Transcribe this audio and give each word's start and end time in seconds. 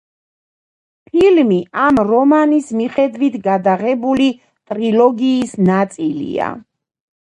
ფილმი 1.09 1.59
ამ 1.83 2.01
რომანის 2.09 2.73
მიხედვით 2.81 3.39
გადაღებული 3.51 4.33
ტრილოგიის 4.43 5.59
ნაწილია. 5.73 6.55